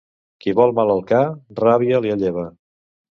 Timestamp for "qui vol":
0.43-0.71